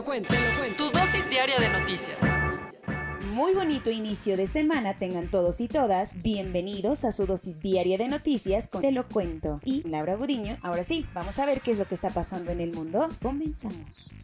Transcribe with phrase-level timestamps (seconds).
[0.00, 0.84] Lo cuento, te lo cuento.
[0.84, 2.16] Tu dosis diaria de noticias.
[3.34, 6.22] Muy bonito inicio de semana tengan todos y todas.
[6.22, 9.60] Bienvenidos a su dosis diaria de noticias con Te lo cuento.
[9.62, 12.62] Y Laura Buriño, ahora sí, vamos a ver qué es lo que está pasando en
[12.62, 13.10] el mundo.
[13.20, 14.14] Comenzamos.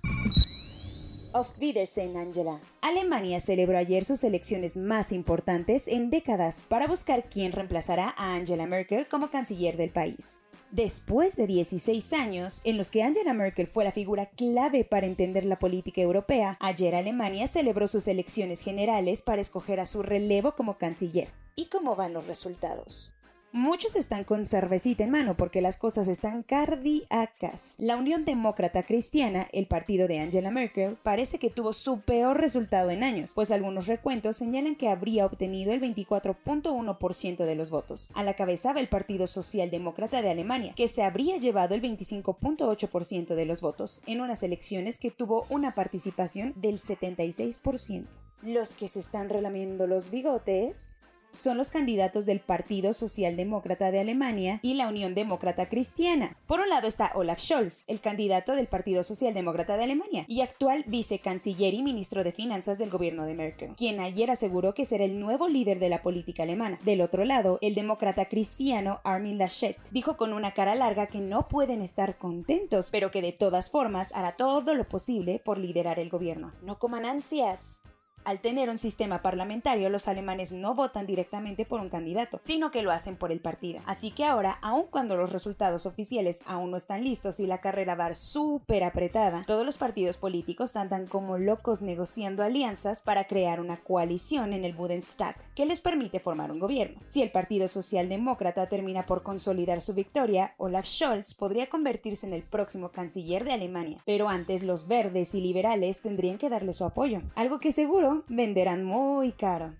[1.34, 2.58] Auf Wiedersehen, Angela.
[2.80, 8.66] Alemania celebró ayer sus elecciones más importantes en décadas para buscar quién reemplazará a Angela
[8.66, 10.40] Merkel como canciller del país.
[10.76, 15.46] Después de 16 años en los que Angela Merkel fue la figura clave para entender
[15.46, 20.76] la política europea, ayer Alemania celebró sus elecciones generales para escoger a su relevo como
[20.76, 21.30] canciller.
[21.54, 23.15] ¿Y cómo van los resultados?
[23.56, 27.76] Muchos están con cervecita en mano porque las cosas están cardíacas.
[27.78, 32.90] La Unión Demócrata Cristiana, el partido de Angela Merkel, parece que tuvo su peor resultado
[32.90, 38.10] en años, pues algunos recuentos señalan que habría obtenido el 24.1% de los votos.
[38.14, 43.34] A la cabeza va el Partido Socialdemócrata de Alemania, que se habría llevado el 25.8%
[43.34, 48.04] de los votos en unas elecciones que tuvo una participación del 76%.
[48.42, 50.90] Los que se están relamiendo los bigotes
[51.36, 56.36] son los candidatos del Partido Socialdemócrata de Alemania y la Unión Demócrata Cristiana.
[56.46, 60.84] Por un lado está Olaf Scholz, el candidato del Partido Socialdemócrata de Alemania y actual
[60.86, 65.20] vicecanciller y ministro de Finanzas del gobierno de Merkel, quien ayer aseguró que será el
[65.20, 66.78] nuevo líder de la política alemana.
[66.84, 71.48] Del otro lado, el demócrata cristiano Armin Laschet dijo con una cara larga que no
[71.48, 76.10] pueden estar contentos, pero que de todas formas hará todo lo posible por liderar el
[76.10, 76.52] gobierno.
[76.62, 77.82] No coman ansias.
[78.26, 82.82] Al tener un sistema parlamentario, los alemanes no votan directamente por un candidato, sino que
[82.82, 83.78] lo hacen por el partido.
[83.86, 87.94] Así que ahora, aun cuando los resultados oficiales aún no están listos y la carrera
[87.94, 93.76] va súper apretada, todos los partidos políticos andan como locos negociando alianzas para crear una
[93.76, 96.98] coalición en el Bundestag que les permite formar un gobierno.
[97.04, 102.42] Si el Partido Socialdemócrata termina por consolidar su victoria, Olaf Scholz podría convertirse en el
[102.42, 104.02] próximo canciller de Alemania.
[104.04, 108.84] Pero antes los verdes y liberales tendrían que darle su apoyo, algo que seguro venderán
[108.84, 109.74] muy caro.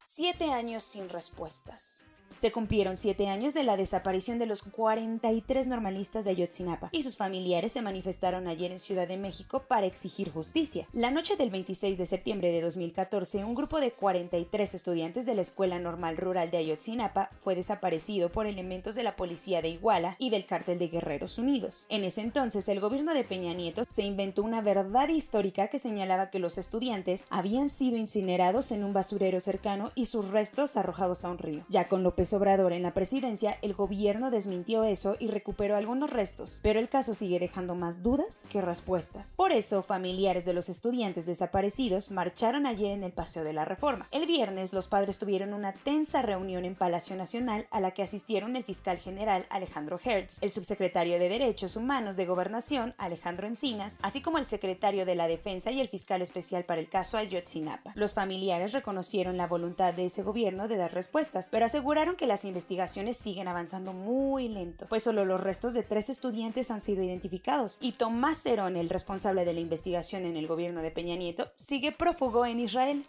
[0.00, 2.01] Siete años sin respuestas.
[2.42, 7.16] Se cumplieron siete años de la desaparición de los 43 normalistas de Ayotzinapa y sus
[7.16, 10.88] familiares se manifestaron ayer en Ciudad de México para exigir justicia.
[10.92, 15.42] La noche del 26 de septiembre de 2014, un grupo de 43 estudiantes de la
[15.42, 20.30] Escuela Normal Rural de Ayotzinapa fue desaparecido por elementos de la policía de Iguala y
[20.30, 21.86] del cártel de Guerreros Unidos.
[21.90, 26.30] En ese entonces, el gobierno de Peña Nieto se inventó una verdad histórica que señalaba
[26.30, 31.30] que los estudiantes habían sido incinerados en un basurero cercano y sus restos arrojados a
[31.30, 31.64] un río.
[31.68, 36.60] Ya con López Obrador en la presidencia, el gobierno desmintió eso y recuperó algunos restos,
[36.62, 39.34] pero el caso sigue dejando más dudas que respuestas.
[39.36, 44.08] Por eso, familiares de los estudiantes desaparecidos marcharon ayer en el Paseo de la Reforma.
[44.10, 48.56] El viernes, los padres tuvieron una tensa reunión en Palacio Nacional a la que asistieron
[48.56, 54.22] el fiscal general Alejandro Hertz, el subsecretario de Derechos Humanos de Gobernación Alejandro Encinas, así
[54.22, 57.92] como el secretario de la Defensa y el fiscal especial para el caso Ayotzinapa.
[57.94, 62.44] Los familiares reconocieron la voluntad de ese gobierno de dar respuestas, pero aseguraron que las
[62.44, 67.78] investigaciones siguen avanzando muy lento, pues solo los restos de tres estudiantes han sido identificados
[67.80, 71.92] y Tomás Cerón, el responsable de la investigación en el gobierno de Peña Nieto, sigue
[71.92, 73.04] prófugo en Israel.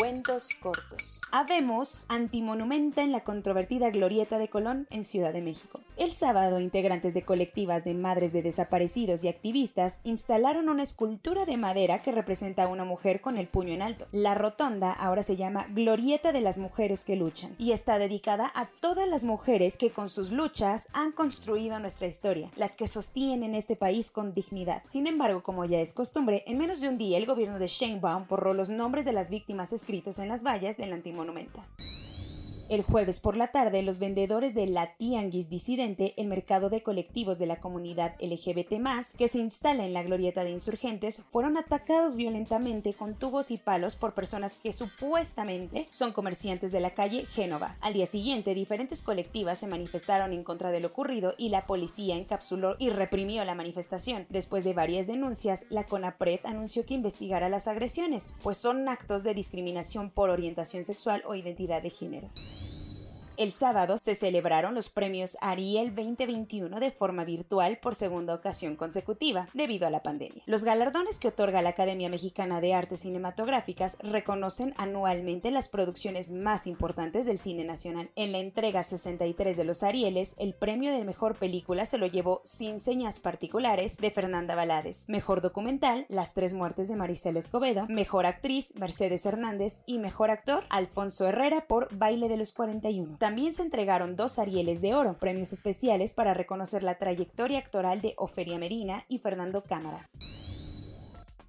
[0.00, 1.20] Cuentos cortos.
[1.30, 5.78] Habemos antimonumenta en la controvertida Glorieta de Colón en Ciudad de México.
[5.98, 11.58] El sábado, integrantes de colectivas de madres de desaparecidos y activistas instalaron una escultura de
[11.58, 14.06] madera que representa a una mujer con el puño en alto.
[14.10, 18.70] La rotonda ahora se llama Glorieta de las Mujeres que Luchan y está dedicada a
[18.80, 23.76] todas las mujeres que con sus luchas han construido nuestra historia, las que sostienen este
[23.76, 24.82] país con dignidad.
[24.88, 28.26] Sin embargo, como ya es costumbre, en menos de un día el gobierno de Sheinbaum
[28.26, 31.66] borró los nombres de las víctimas escritos en las vallas del antimonumenta.
[32.70, 37.36] El jueves por la tarde, los vendedores de la Tianguis Disidente, el mercado de colectivos
[37.40, 38.74] de la comunidad LGBT,
[39.18, 43.96] que se instala en la glorieta de insurgentes, fueron atacados violentamente con tubos y palos
[43.96, 47.76] por personas que supuestamente son comerciantes de la calle Génova.
[47.80, 52.16] Al día siguiente, diferentes colectivas se manifestaron en contra de lo ocurrido y la policía
[52.16, 54.26] encapsuló y reprimió la manifestación.
[54.28, 59.34] Después de varias denuncias, la CONAPRED anunció que investigará las agresiones, pues son actos de
[59.34, 62.30] discriminación por orientación sexual o identidad de género.
[63.40, 69.48] El sábado se celebraron los premios Ariel 2021 de forma virtual por segunda ocasión consecutiva,
[69.54, 70.42] debido a la pandemia.
[70.44, 76.66] Los galardones que otorga la Academia Mexicana de Artes Cinematográficas reconocen anualmente las producciones más
[76.66, 78.10] importantes del cine nacional.
[78.14, 82.42] En la entrega 63 de los Arieles, el premio de mejor película se lo llevó
[82.44, 88.26] Sin señas particulares de Fernanda Balades, mejor documental Las tres muertes de Maricela Escobedo, mejor
[88.26, 93.16] actriz Mercedes Hernández y mejor actor Alfonso Herrera por Baile de los 41.
[93.30, 98.12] También se entregaron dos Arieles de Oro, premios especiales para reconocer la trayectoria actoral de
[98.16, 100.10] Ofelia Medina y Fernando Cámara.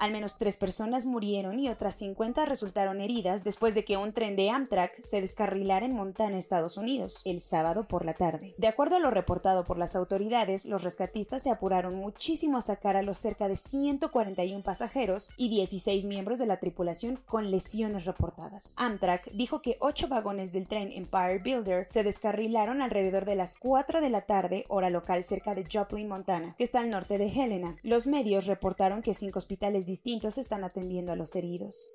[0.01, 4.35] Al menos tres personas murieron y otras 50 resultaron heridas después de que un tren
[4.35, 8.55] de Amtrak se descarrilara en Montana, Estados Unidos, el sábado por la tarde.
[8.57, 12.97] De acuerdo a lo reportado por las autoridades, los rescatistas se apuraron muchísimo a sacar
[12.97, 18.73] a los cerca de 141 pasajeros y 16 miembros de la tripulación con lesiones reportadas.
[18.77, 24.01] Amtrak dijo que ocho vagones del tren Empire Builder se descarrilaron alrededor de las 4
[24.01, 27.75] de la tarde, hora local cerca de Joplin, Montana, que está al norte de Helena.
[27.83, 31.91] Los medios reportaron que cinco hospitales distintos están atendiendo a los heridos.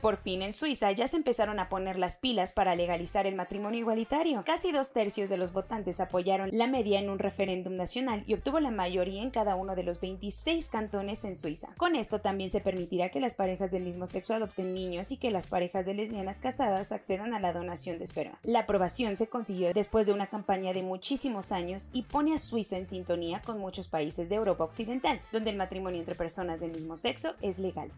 [0.00, 3.80] Por fin en Suiza ya se empezaron a poner las pilas para legalizar el matrimonio
[3.80, 4.42] igualitario.
[4.46, 8.60] Casi dos tercios de los votantes apoyaron la media en un referéndum nacional y obtuvo
[8.60, 11.74] la mayoría en cada uno de los 26 cantones en Suiza.
[11.76, 15.30] Con esto también se permitirá que las parejas del mismo sexo adopten niños y que
[15.30, 18.38] las parejas de lesbianas casadas accedan a la donación de esperma.
[18.42, 22.78] La aprobación se consiguió después de una campaña de muchísimos años y pone a Suiza
[22.78, 26.96] en sintonía con muchos países de Europa Occidental, donde el matrimonio entre personas del mismo
[26.96, 27.92] sexo es legal.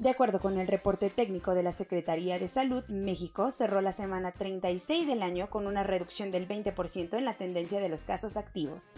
[0.00, 4.30] De acuerdo con el reporte técnico de la Secretaría de Salud, México cerró la semana
[4.30, 8.94] 36 del año con una reducción del 20% en la tendencia de los casos activos.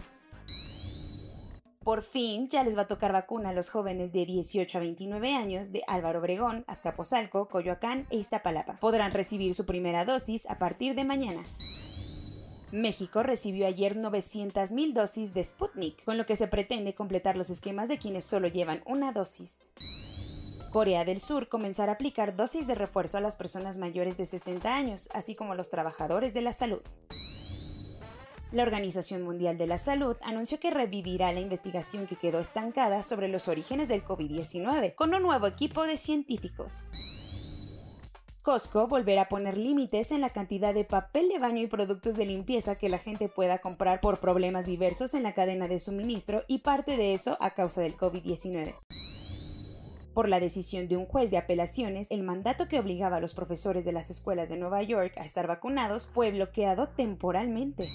[1.83, 5.33] Por fin ya les va a tocar vacuna a los jóvenes de 18 a 29
[5.33, 8.73] años de Álvaro Obregón, Azcapotzalco, Coyoacán e Iztapalapa.
[8.73, 11.43] Podrán recibir su primera dosis a partir de mañana.
[12.71, 17.87] México recibió ayer 900.000 dosis de Sputnik, con lo que se pretende completar los esquemas
[17.89, 19.67] de quienes solo llevan una dosis.
[20.71, 24.73] Corea del Sur comenzará a aplicar dosis de refuerzo a las personas mayores de 60
[24.73, 26.81] años, así como a los trabajadores de la salud.
[28.53, 33.27] La Organización Mundial de la Salud anunció que revivirá la investigación que quedó estancada sobre
[33.27, 36.89] los orígenes del COVID-19 con un nuevo equipo de científicos.
[38.41, 42.25] Costco volverá a poner límites en la cantidad de papel de baño y productos de
[42.25, 46.59] limpieza que la gente pueda comprar por problemas diversos en la cadena de suministro y
[46.59, 48.75] parte de eso a causa del COVID-19.
[50.13, 53.85] Por la decisión de un juez de apelaciones, el mandato que obligaba a los profesores
[53.85, 57.89] de las escuelas de Nueva York a estar vacunados fue bloqueado temporalmente.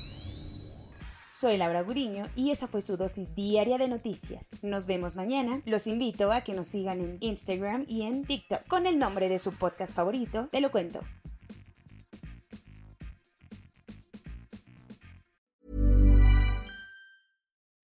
[1.31, 4.59] Soy Laura Guriño y esa fue su dosis diaria de noticias.
[4.63, 5.61] Nos vemos mañana.
[5.67, 9.39] Los invito a que nos sigan en Instagram y en TikTok con el nombre de
[9.39, 11.01] su podcast favorito, Te lo cuento.